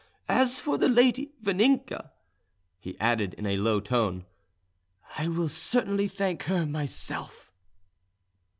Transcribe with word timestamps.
As 0.29 0.59
for 0.59 0.79
the 0.79 0.89
lady 0.89 1.29
Vaninka," 1.43 2.09
he 2.79 2.99
added 2.99 3.35
in 3.35 3.45
a 3.45 3.57
low 3.57 3.79
tone, 3.79 4.25
"I 5.15 5.27
will 5.27 5.47
certainly 5.47 6.07
thank 6.07 6.41
her 6.45 6.65
myself." 6.65 7.51